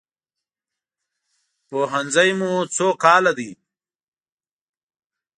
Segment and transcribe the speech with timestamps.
[1.67, 3.49] پوهنځی مو څو کاله ده؟